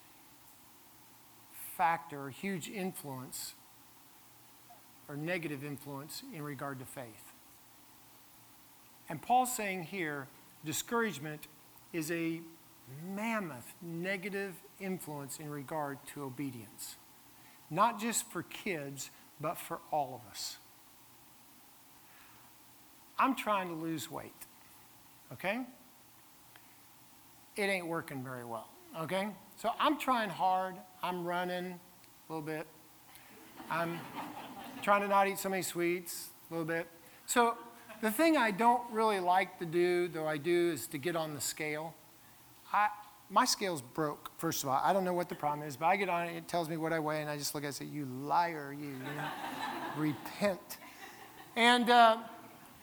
[1.79, 3.53] factor, huge influence,
[5.07, 7.31] or negative influence in regard to faith.
[9.07, 10.27] And Paul's saying here,
[10.65, 11.47] discouragement
[11.93, 12.41] is a
[13.15, 16.97] mammoth negative influence in regard to obedience.
[17.69, 20.57] Not just for kids, but for all of us.
[23.17, 24.33] I'm trying to lose weight,
[25.31, 25.61] okay?
[27.55, 29.29] It ain't working very well, okay?
[29.57, 30.75] So I'm trying hard.
[31.03, 32.67] I'm running a little bit.
[33.69, 33.99] I'm
[34.81, 36.87] trying to not eat so many sweets a little bit.
[37.25, 37.57] So
[38.01, 41.35] the thing I don't really like to do, though I do, is to get on
[41.35, 41.93] the scale.
[42.71, 42.87] I,
[43.29, 44.81] my scale's broke, first of all.
[44.83, 46.77] I don't know what the problem is, but I get on it, it tells me
[46.77, 48.93] what I weigh, and I just look at it and say, You liar, you, you
[48.93, 49.27] know?
[49.97, 50.77] Repent.
[51.55, 52.17] And uh,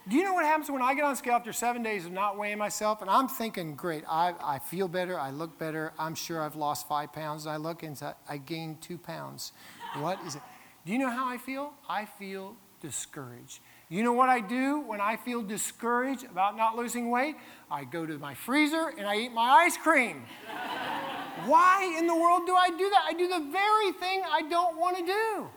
[0.09, 2.39] do you know what happens when I get on scale after seven days of not
[2.39, 3.01] weighing myself?
[3.03, 6.87] And I'm thinking, Great, I, I feel better, I look better, I'm sure I've lost
[6.87, 7.47] five pounds.
[7.47, 9.53] I look and I gained two pounds.
[9.99, 10.43] What is it?
[10.85, 11.73] Do you know how I feel?
[11.89, 13.59] I feel discouraged.
[13.89, 17.37] You know what I do when I feel discouraged about not losing weight?
[17.69, 20.23] I go to my freezer and I eat my ice cream.
[21.47, 23.05] Why in the world do I do that?
[23.07, 25.49] I do the very thing I don't want to do.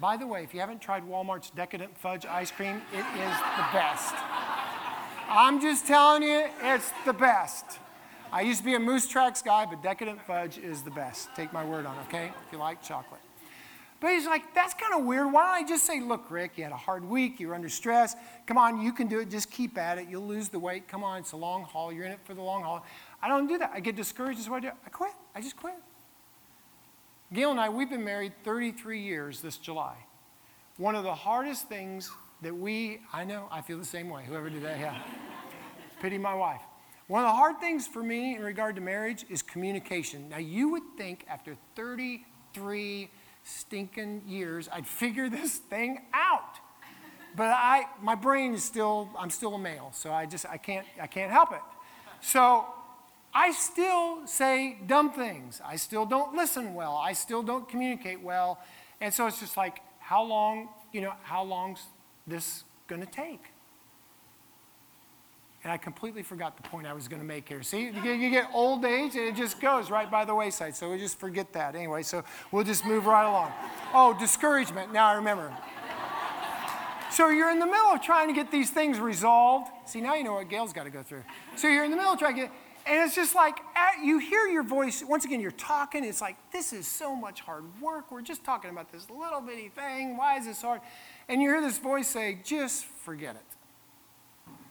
[0.00, 3.66] By the way, if you haven't tried Walmart's Decadent Fudge ice cream, it is the
[3.72, 4.14] best.
[5.28, 7.64] I'm just telling you, it's the best.
[8.30, 11.34] I used to be a Moose Tracks guy, but Decadent Fudge is the best.
[11.34, 12.26] Take my word on it, okay?
[12.46, 13.20] If you like chocolate.
[14.00, 15.32] But he's like, that's kind of weird.
[15.32, 18.14] Why don't I just say, look, Rick, you had a hard week, you're under stress.
[18.46, 19.28] Come on, you can do it.
[19.28, 20.06] Just keep at it.
[20.08, 20.86] You'll lose the weight.
[20.86, 21.92] Come on, it's a long haul.
[21.92, 22.86] You're in it for the long haul.
[23.20, 23.72] I don't do that.
[23.74, 24.38] I get discouraged.
[24.38, 24.70] That's what I do.
[24.86, 25.10] I quit.
[25.34, 25.74] I just quit.
[27.32, 29.96] Gail and I, we've been married 33 years this July.
[30.78, 32.10] One of the hardest things
[32.40, 34.24] that we, I know, I feel the same way.
[34.26, 34.96] Whoever did that, yeah.
[36.00, 36.62] Pity my wife.
[37.06, 40.30] One of the hard things for me in regard to marriage is communication.
[40.30, 43.10] Now, you would think after 33
[43.44, 46.60] stinking years, I'd figure this thing out.
[47.36, 50.86] But I, my brain is still, I'm still a male, so I just, I can't,
[51.00, 51.60] I can't help it.
[52.22, 52.66] So
[53.34, 55.60] I still say dumb things.
[55.64, 56.96] I still don't listen well.
[56.96, 58.60] I still don't communicate well.
[59.00, 61.80] And so it's just like, how long, you know, how long's
[62.26, 63.42] this going to take?
[65.64, 67.62] And I completely forgot the point I was going to make here.
[67.62, 70.74] See, you get, old age and it just goes right by the wayside.
[70.76, 71.74] So we just forget that.
[71.74, 73.52] Anyway, so we'll just move right along.
[73.92, 74.92] Oh, discouragement.
[74.92, 75.52] Now I remember.
[77.10, 79.70] So you're in the middle of trying to get these things resolved.
[79.86, 81.24] See, now you know what Gail's got to go through.
[81.56, 82.52] So you're in the middle of trying to get,
[82.88, 83.58] and it's just like
[84.02, 85.04] you hear your voice.
[85.06, 86.04] Once again, you're talking.
[86.04, 88.10] It's like, this is so much hard work.
[88.10, 90.16] We're just talking about this little bitty thing.
[90.16, 90.80] Why is this hard?
[91.28, 93.42] And you hear this voice say, just forget it.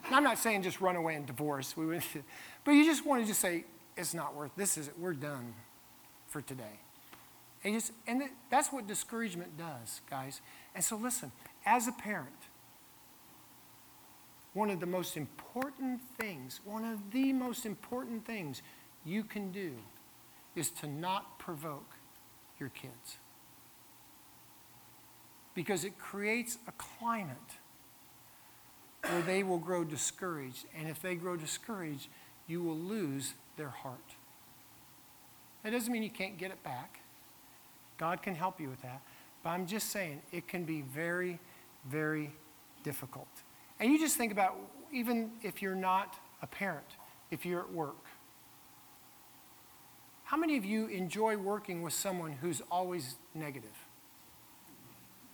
[0.10, 2.04] I'm not saying just run away and divorce, we would,
[2.64, 5.54] but you just want to just say, it's not worth, this is it, we're done
[6.28, 6.80] for today.
[7.64, 10.42] And, just, and that's what discouragement does, guys.
[10.74, 11.32] And so listen,
[11.66, 12.30] as a parent,
[14.58, 18.64] one of the most important things, one of the most important things
[19.06, 19.74] you can do
[20.56, 21.92] is to not provoke
[22.60, 23.18] your kids.
[25.56, 27.38] because it creates a climate
[29.10, 30.66] where they will grow discouraged.
[30.78, 32.10] And if they grow discouraged,
[32.46, 34.16] you will lose their heart.
[35.64, 37.00] That doesn't mean you can't get it back.
[37.98, 39.02] God can help you with that.
[39.44, 41.40] But I'm just saying, it can be very,
[41.90, 42.32] very
[42.84, 43.28] difficult.
[43.80, 44.56] And you just think about,
[44.92, 46.88] even if you're not a parent,
[47.32, 48.06] if you're at work,
[50.24, 53.72] how many of you enjoy working with someone who's always negative?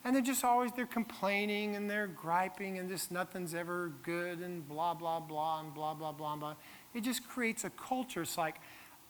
[0.03, 4.67] And they're just always, they're complaining and they're griping and just nothing's ever good and
[4.67, 6.55] blah, blah, blah, and blah, blah, blah, blah.
[6.93, 8.21] It just creates a culture.
[8.21, 8.57] It's like,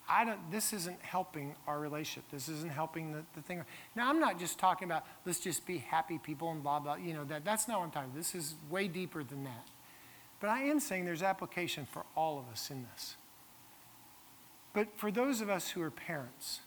[0.07, 2.29] I don't, this isn't helping our relationship.
[2.31, 3.63] This isn't helping the, the thing.
[3.95, 7.13] Now, I'm not just talking about let's just be happy people and blah, blah, you
[7.13, 8.17] know, that, that's not what I'm talking about.
[8.17, 9.67] This is way deeper than that.
[10.39, 13.15] But I am saying there's application for all of us in this.
[14.73, 16.59] But for those of us who are parents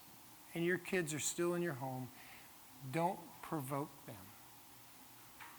[0.54, 2.08] and your kids are still in your home,
[2.90, 4.16] don't provoke them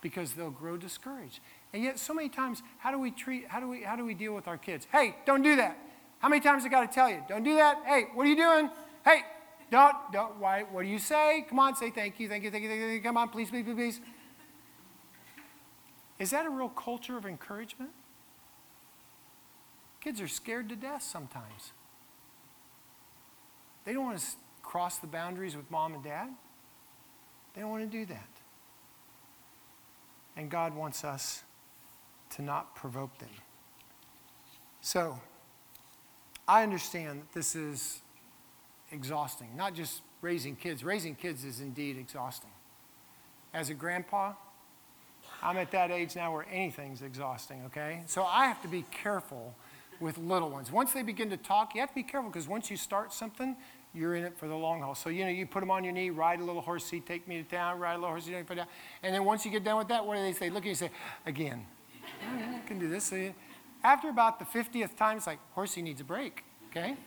[0.01, 1.39] because they'll grow discouraged.
[1.73, 4.13] And yet, so many times, how do we treat, how do we, how do we
[4.13, 4.87] deal with our kids?
[4.91, 5.77] Hey, don't do that.
[6.19, 7.23] How many times I got to tell you?
[7.27, 7.84] Don't do that.
[7.86, 8.69] Hey, what are you doing?
[9.06, 9.21] Hey,
[9.69, 11.45] don't, don't, why, what do you say?
[11.49, 13.01] Come on, say thank you, thank you, thank you, thank you.
[13.01, 14.01] Come on, please, please, please, please.
[16.19, 17.91] Is that a real culture of encouragement?
[20.01, 21.73] Kids are scared to death sometimes.
[23.86, 24.25] They don't want to
[24.63, 26.30] cross the boundaries with mom and dad.
[27.53, 28.30] They don't want to do that.
[30.36, 31.43] And God wants us
[32.32, 33.30] to not provoke them.
[34.82, 35.19] So,
[36.47, 38.01] I understand that this is
[38.91, 40.83] exhausting, not just raising kids.
[40.83, 42.49] Raising kids is indeed exhausting.
[43.53, 44.33] As a grandpa,
[45.41, 48.03] I'm at that age now where anything's exhausting, okay?
[48.07, 49.53] So I have to be careful
[49.99, 50.71] with little ones.
[50.71, 53.55] Once they begin to talk, you have to be careful because once you start something,
[53.93, 54.95] you're in it for the long haul.
[54.95, 57.38] So, you know, you put them on your knee, ride a little horsey, take me
[57.38, 58.67] to town, ride a little horse horsey, take me down.
[59.03, 60.49] And then once you get done with that, what do they say?
[60.49, 60.91] Look at you and say,
[61.25, 61.65] again.
[62.21, 63.12] I can do this.
[63.88, 66.97] After about the 50th time, it's like, horsey needs a break, okay?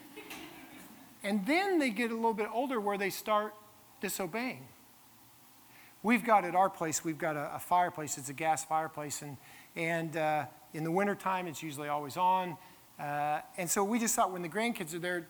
[1.22, 3.54] And then they get a little bit older where they start
[4.00, 4.66] disobeying.
[6.02, 8.16] We've got at our place, we've got a, a fireplace.
[8.16, 9.20] It's a gas fireplace.
[9.20, 9.36] And,
[9.76, 12.56] and uh, in the wintertime, it's usually always on.
[12.98, 15.26] Uh, and so we just thought when the grandkids are there,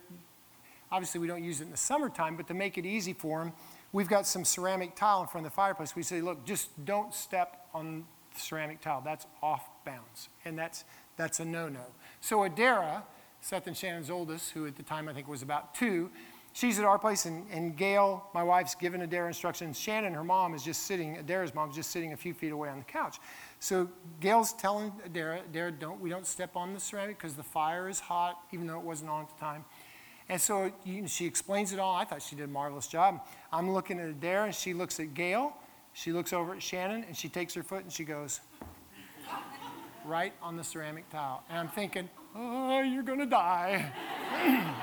[0.93, 3.53] Obviously, we don't use it in the summertime, but to make it easy for them,
[3.93, 5.95] we've got some ceramic tile in front of the fireplace.
[5.95, 9.01] We say, look, just don't step on the ceramic tile.
[9.01, 10.85] That's off bounds, and that's,
[11.17, 11.85] that's a no no.
[12.21, 13.03] So Adara,
[13.41, 16.11] Seth and Shannon's oldest, who at the time I think was about two,
[16.53, 19.79] she's at our place, and, and Gail, my wife's given Adara instructions.
[19.79, 22.69] Shannon, her mom, is just sitting, Adara's mom is just sitting a few feet away
[22.69, 23.19] on the couch.
[23.59, 23.89] So
[24.21, 28.01] Gail's telling Adara, Adara, don't, we don't step on the ceramic because the fire is
[28.01, 29.65] hot, even though it wasn't on at the time.
[30.29, 31.97] And so you, she explains it all.
[31.97, 33.27] I thought she did a marvelous job.
[33.53, 35.55] I'm looking at Adara, and she looks at Gail.
[35.93, 38.41] She looks over at Shannon, and she takes her foot and she goes
[40.05, 41.43] right on the ceramic tile.
[41.49, 43.93] And I'm thinking, oh, you're going to die.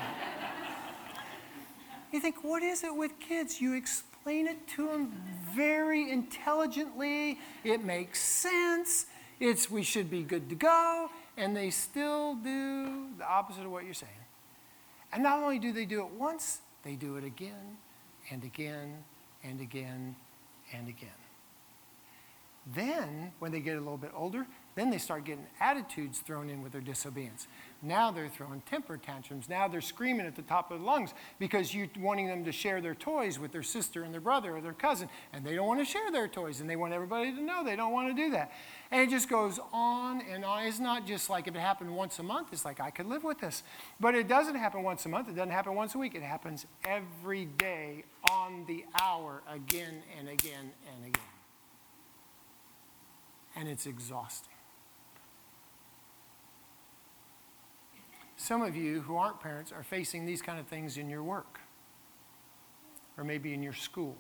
[2.12, 3.62] you think, what is it with kids?
[3.62, 5.14] You explain it to them
[5.56, 9.06] very intelligently, it makes sense.
[9.40, 13.86] It's we should be good to go, and they still do the opposite of what
[13.86, 14.12] you're saying.
[15.14, 17.78] And not only do they do it once, they do it again
[18.32, 19.04] and again
[19.44, 20.16] and again
[20.74, 21.10] and again.
[22.76, 24.46] Then, when they get a little bit older,
[24.78, 27.48] then they start getting attitudes thrown in with their disobedience.
[27.82, 29.50] Now they're throwing temper tantrums.
[29.50, 32.80] Now they're screaming at the top of their lungs because you're wanting them to share
[32.80, 35.80] their toys with their sister and their brother or their cousin, and they don't want
[35.80, 38.30] to share their toys, and they want everybody to know they don't want to do
[38.32, 38.52] that.
[38.92, 40.64] And it just goes on and on.
[40.64, 43.24] It's not just like if it happened once a month, it's like I could live
[43.24, 43.64] with this.
[44.00, 46.14] But it doesn't happen once a month, it doesn't happen once a week.
[46.14, 51.24] It happens every day on the hour, again and again and again.
[53.56, 54.57] And it's exhausting.
[58.48, 61.60] Some of you who aren't parents are facing these kind of things in your work
[63.18, 64.16] or maybe in your school.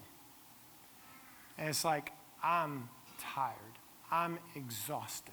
[1.58, 2.12] And it's like,
[2.44, 3.56] I'm tired.
[4.12, 5.32] I'm exhausted.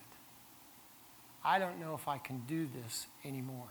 [1.45, 3.67] I don't know if I can do this anymore.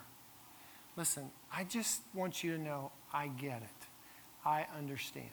[0.98, 3.88] Listen, I just want you to know I get it.
[4.46, 5.30] I understand.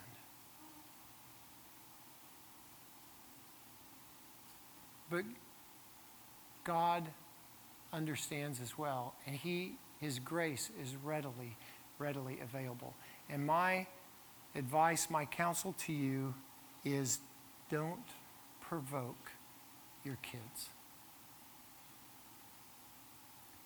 [5.10, 5.24] But
[6.62, 7.08] God
[7.92, 9.14] understands as well.
[9.26, 11.56] And he, his grace is readily,
[11.98, 12.94] readily available.
[13.28, 13.86] And my
[14.54, 16.34] advice, my counsel to you
[16.84, 17.18] is
[17.70, 17.98] don't
[18.60, 19.30] provoke
[20.04, 20.68] your kids.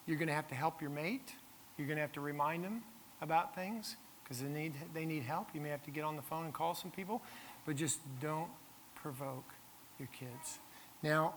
[0.07, 1.33] You're going to have to help your mate.
[1.79, 2.83] You're going to have to remind them
[3.23, 5.49] about things because they need, they need help.
[5.55, 7.23] You may have to get on the phone and call some people,
[7.65, 8.51] but just don't
[8.95, 9.53] provoke
[9.99, 10.59] your kids.
[11.03, 11.35] Now,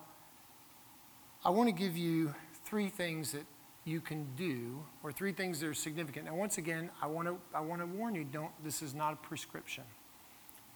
[1.44, 2.34] I want to give you
[2.68, 3.46] three things that
[3.86, 6.26] you can do, or three things that are significant.
[6.26, 9.14] Now, once again, I want to, I want to warn you don't, this is not
[9.14, 9.86] a prescription.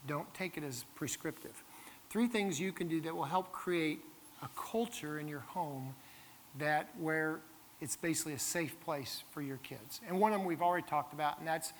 [0.07, 1.63] Don't take it as prescriptive.
[2.09, 3.99] Three things you can do that will help create
[4.41, 5.93] a culture in your home
[6.57, 7.41] that where
[7.81, 9.99] it's basically a safe place for your kids.
[10.07, 11.73] And one of them we've already talked about, and that's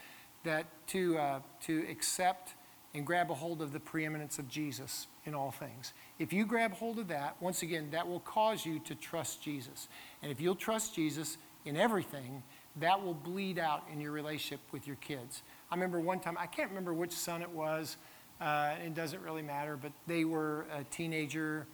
[0.44, 2.56] that to, uh, to accept
[2.94, 5.94] and grab a hold of the preeminence of Jesus in all things.
[6.20, 9.88] If you grab hold of that, once again, that will cause you to trust Jesus.
[10.22, 12.44] And if you'll trust Jesus in everything,
[12.78, 15.44] that will bleed out in your relationship with your kids.
[15.70, 17.98] I remember one time, I can't remember which son it was,
[18.40, 21.68] uh, it doesn't really matter, but they were a teenager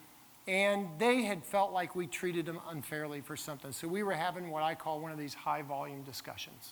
[0.48, 3.74] and they had felt like we treated them unfairly for something.
[3.74, 6.72] So we were having what I call one of these high volume discussions.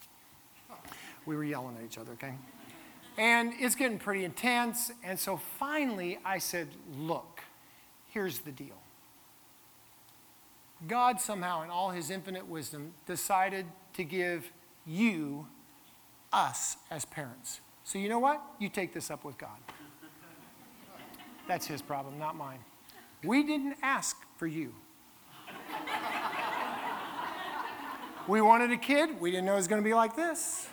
[1.25, 2.35] We were yelling at each other, okay?
[3.17, 4.91] And it's getting pretty intense.
[5.03, 7.41] And so finally, I said, Look,
[8.11, 8.81] here's the deal.
[10.87, 14.51] God somehow, in all his infinite wisdom, decided to give
[14.85, 15.47] you,
[16.33, 17.61] us as parents.
[17.83, 18.41] So you know what?
[18.59, 19.57] You take this up with God.
[21.47, 22.59] That's his problem, not mine.
[23.23, 24.73] We didn't ask for you.
[28.27, 29.19] we wanted a kid.
[29.19, 30.67] We didn't know it was going to be like this.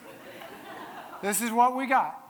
[1.22, 2.21] This is what we got.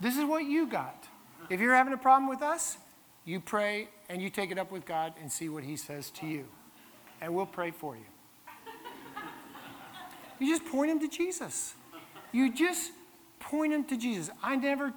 [0.00, 1.08] This is what you got.
[1.50, 2.78] If you're having a problem with us,
[3.24, 6.26] you pray and you take it up with God and see what He says to
[6.26, 6.46] you.
[7.20, 8.04] And we'll pray for you.
[10.38, 11.74] You just point Him to Jesus.
[12.32, 12.92] You just
[13.40, 14.30] point Him to Jesus.
[14.42, 14.94] I never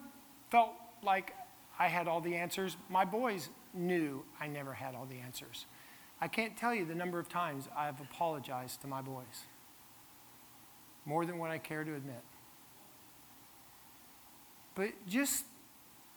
[0.50, 0.70] felt
[1.02, 1.36] like
[1.78, 2.78] I had all the answers.
[2.90, 5.66] My boys knew I never had all the answers.
[6.22, 9.44] I can't tell you the number of times I've apologized to my boys.
[11.06, 12.22] More than what I care to admit.
[14.76, 15.46] But just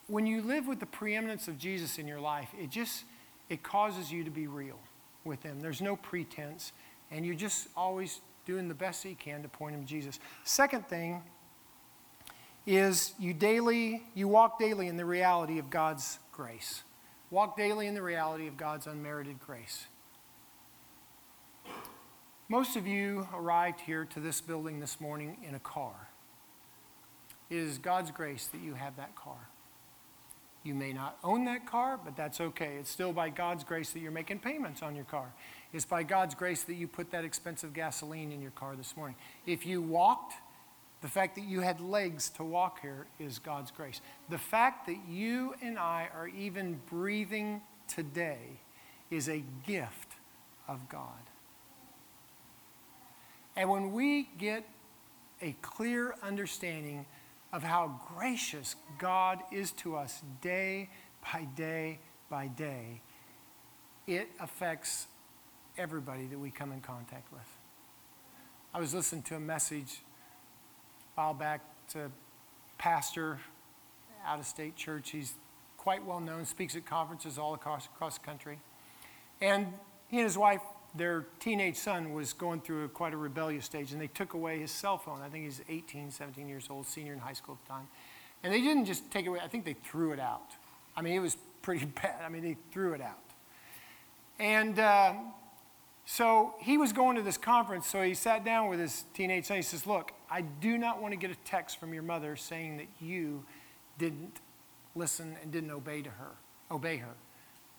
[0.09, 3.05] when you live with the preeminence of Jesus in your life, it just
[3.49, 4.79] it causes you to be real
[5.25, 5.61] with him.
[5.61, 6.73] There's no pretense,
[7.11, 10.19] and you're just always doing the best that you can to point him to Jesus.
[10.45, 11.23] Second thing
[12.67, 16.83] is you daily you walk daily in the reality of God's grace.
[17.31, 19.87] Walk daily in the reality of God's unmerited grace.
[22.49, 26.09] Most of you arrived here to this building this morning in a car.
[27.51, 29.49] It is God's grace that you have that car.
[30.65, 32.77] You may not own that car, but that's okay.
[32.81, 35.33] It's still by God's grace that you're making payments on your car.
[35.73, 39.17] It's by God's grace that you put that expensive gasoline in your car this morning.
[39.47, 40.35] If you walked,
[41.03, 44.01] the fact that you had legs to walk here is God's grace.
[44.29, 48.59] The fact that you and I are even breathing today
[49.09, 50.15] is a gift
[50.67, 51.13] of God.
[53.55, 54.65] And when we get
[55.41, 57.07] a clear understanding
[57.57, 60.91] of how gracious God is to us day
[61.33, 61.99] by day
[62.29, 63.01] by day,
[64.07, 65.07] it affects
[65.79, 67.49] everybody that we come in contact with.
[68.75, 70.03] I was listening to a message
[71.17, 72.11] a while back to
[72.77, 73.41] pastor
[74.27, 75.09] out of state church.
[75.09, 75.33] He's
[75.79, 78.59] quite well known, speaks at conferences all across, across the country.
[79.41, 79.69] And
[80.09, 80.61] he and his wife
[80.95, 84.71] their teenage son was going through quite a rebellious stage, and they took away his
[84.71, 85.21] cell phone.
[85.23, 87.89] I think he's 18, 17 years old, senior in high school at the time.
[88.43, 90.53] And they didn't just take it away, I think they threw it out.
[90.97, 92.23] I mean, it was pretty bad.
[92.25, 93.19] I mean, they threw it out.
[94.39, 95.15] And uh,
[96.05, 99.57] so he was going to this conference, so he sat down with his teenage son.
[99.57, 102.77] He says, Look, I do not want to get a text from your mother saying
[102.77, 103.45] that you
[103.99, 104.41] didn't
[104.95, 106.31] listen and didn't obey to her,
[106.71, 107.15] obey her.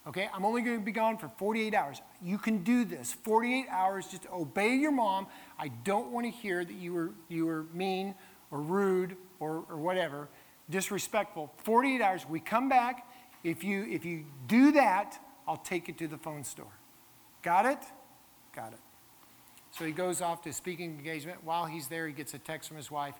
[0.07, 2.01] Okay, I'm only going to be gone for 48 hours.
[2.23, 3.13] You can do this.
[3.23, 5.27] 48 hours, just obey your mom.
[5.59, 8.15] I don't want to hear that you were, you were mean
[8.49, 10.29] or rude or, or whatever,
[10.69, 11.51] disrespectful.
[11.63, 13.05] 48 hours, we come back.
[13.43, 16.71] If you, if you do that, I'll take you to the phone store.
[17.41, 17.79] Got it?
[18.55, 18.79] Got it.
[19.71, 21.43] So he goes off to speaking engagement.
[21.43, 23.15] While he's there, he gets a text from his wife.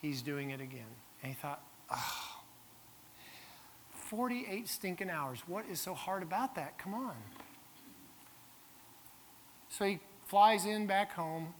[0.00, 0.88] He's doing it again.
[1.22, 2.29] And he thought, oh,
[4.10, 5.40] 48 stinking hours.
[5.46, 6.78] What is so hard about that?
[6.78, 7.14] Come on.
[9.68, 11.54] So he flies in back home.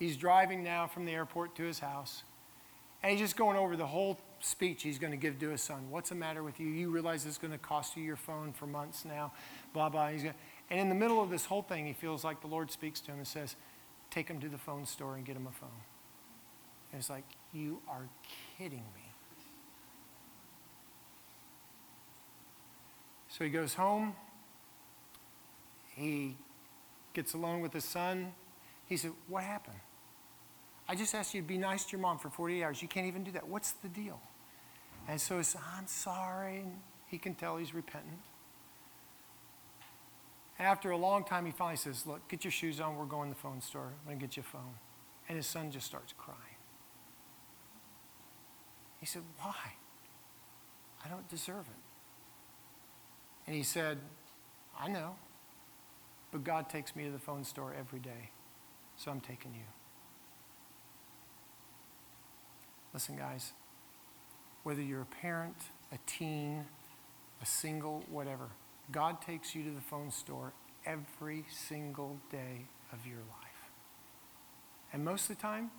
[0.00, 2.24] He's driving now from the airport to his house.
[3.00, 5.88] And he's just going over the whole speech he's going to give to his son.
[5.88, 6.66] What's the matter with you?
[6.66, 9.32] You realize it's going to cost you your phone for months now,
[9.72, 10.08] blah, blah.
[10.08, 10.34] He's going
[10.70, 13.12] and in the middle of this whole thing, he feels like the Lord speaks to
[13.12, 13.54] him and says,
[14.10, 15.68] Take him to the phone store and get him a phone.
[16.90, 18.08] And it's like, You are
[18.58, 19.13] kidding me.
[23.36, 24.14] So he goes home.
[25.96, 26.36] He
[27.14, 28.32] gets alone with his son.
[28.86, 29.80] He said, What happened?
[30.88, 32.80] I just asked you to be nice to your mom for 48 hours.
[32.80, 33.48] You can't even do that.
[33.48, 34.20] What's the deal?
[35.08, 36.64] And so he said, I'm sorry.
[37.08, 38.20] He can tell he's repentant.
[40.60, 42.94] After a long time, he finally says, Look, get your shoes on.
[42.94, 43.88] We're going to the phone store.
[44.02, 44.74] I'm going to get you a phone.
[45.28, 46.38] And his son just starts crying.
[49.00, 49.74] He said, Why?
[51.04, 51.93] I don't deserve it.
[53.46, 53.98] And he said,
[54.78, 55.16] I know,
[56.32, 58.30] but God takes me to the phone store every day,
[58.96, 59.66] so I'm taking you.
[62.92, 63.52] Listen, guys,
[64.62, 65.56] whether you're a parent,
[65.92, 66.64] a teen,
[67.42, 68.48] a single, whatever,
[68.90, 70.52] God takes you to the phone store
[70.86, 73.70] every single day of your life.
[74.92, 75.70] And most of the time,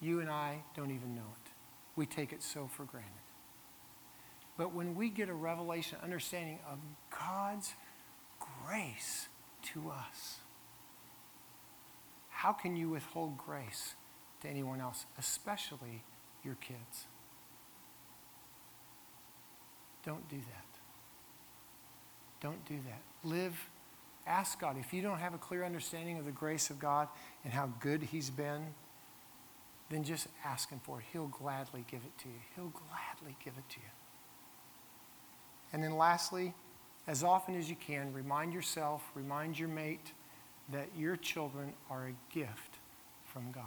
[0.00, 1.50] you and I don't even know it.
[1.96, 3.12] We take it so for granted.
[4.58, 6.78] But when we get a revelation, understanding of
[7.16, 7.74] God's
[8.66, 9.28] grace
[9.72, 10.38] to us,
[12.28, 13.94] how can you withhold grace
[14.42, 16.02] to anyone else, especially
[16.44, 17.06] your kids?
[20.04, 20.80] Don't do that.
[22.40, 23.28] Don't do that.
[23.28, 23.56] Live,
[24.26, 24.76] ask God.
[24.78, 27.08] If you don't have a clear understanding of the grace of God
[27.44, 28.66] and how good He's been,
[29.88, 31.06] then just ask Him for it.
[31.12, 32.40] He'll gladly give it to you.
[32.56, 33.90] He'll gladly give it to you.
[35.72, 36.54] And then lastly,
[37.06, 40.12] as often as you can, remind yourself, remind your mate
[40.70, 42.78] that your children are a gift
[43.24, 43.64] from God.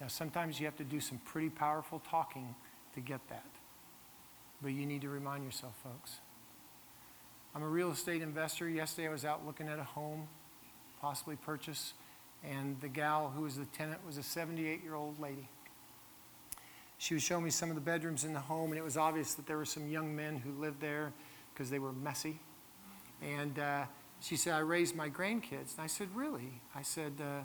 [0.00, 2.54] Now, sometimes you have to do some pretty powerful talking
[2.94, 3.46] to get that.
[4.62, 6.18] But you need to remind yourself, folks.
[7.54, 8.68] I'm a real estate investor.
[8.68, 10.28] Yesterday I was out looking at a home,
[11.00, 11.94] possibly purchase,
[12.44, 15.48] and the gal who was the tenant was a 78 year old lady.
[16.98, 19.34] She was showing me some of the bedrooms in the home, and it was obvious
[19.34, 21.12] that there were some young men who lived there
[21.54, 22.40] because they were messy.
[23.22, 23.84] And uh,
[24.20, 25.74] she said, I raised my grandkids.
[25.76, 26.60] And I said, Really?
[26.74, 27.44] I said, uh,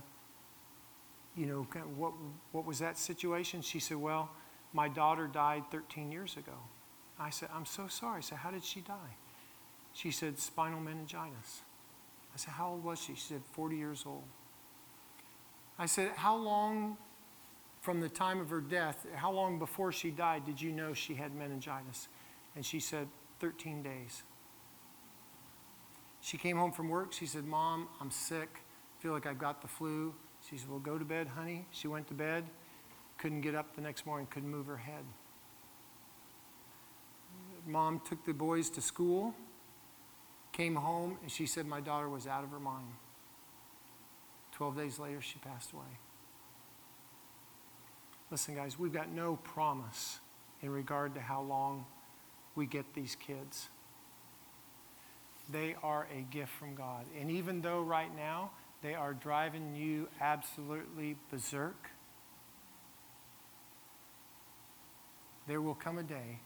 [1.36, 2.14] You know, what,
[2.52, 3.62] what was that situation?
[3.62, 4.30] She said, Well,
[4.74, 6.54] my daughter died 13 years ago.
[7.20, 8.18] I said, I'm so sorry.
[8.18, 9.16] I said, How did she die?
[9.94, 11.62] She said, Spinal meningitis.
[12.34, 13.14] I said, How old was she?
[13.14, 14.24] She said, 40 years old.
[15.78, 16.98] I said, How long
[17.84, 21.16] from the time of her death, how long before she died did you know she
[21.16, 22.08] had meningitis?
[22.56, 23.10] And she said,
[23.42, 24.24] 13 days.
[26.22, 27.12] She came home from work.
[27.12, 28.48] She said, Mom, I'm sick.
[28.58, 30.16] I feel like I've got the flu.
[30.50, 31.66] She said, Well, go to bed, honey.
[31.72, 32.46] She went to bed.
[33.18, 35.04] Couldn't get up the next morning, couldn't move her head.
[37.68, 39.36] Mom took the boys to school,
[40.54, 42.94] came home, and she said, My daughter was out of her mind.
[44.54, 46.00] 12 days later, she passed away.
[48.34, 50.18] Listen, guys, we've got no promise
[50.64, 51.86] in regard to how long
[52.56, 53.70] we get these kids.
[55.52, 57.06] They are a gift from God.
[57.22, 58.50] And even though right now
[58.82, 61.92] they are driving you absolutely berserk,
[65.46, 66.40] there will come a day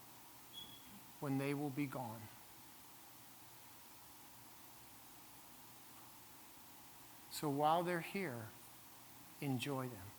[1.21, 2.19] when they will be gone.
[7.29, 8.49] So while they're here,
[9.39, 10.16] enjoy them.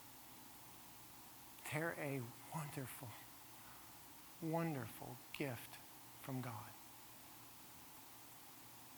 [1.73, 2.21] They're a
[2.55, 3.09] wonderful,
[4.43, 5.79] wonderful gift
[6.23, 6.53] from God.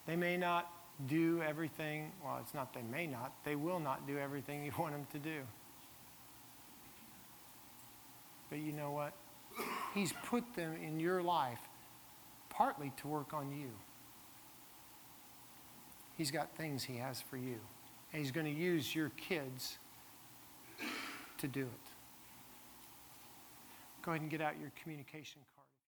[0.07, 0.71] They may not
[1.07, 4.93] do everything, well, it's not they may not, they will not do everything you want
[4.93, 5.41] them to do.
[8.49, 9.13] But you know what?
[9.95, 11.61] He's put them in your life
[12.49, 13.71] partly to work on you.
[16.19, 17.59] He's got things he has for you.
[18.13, 19.79] And he's going to use your kids
[21.39, 21.90] to do it.
[24.03, 25.41] Go ahead and get out your communication.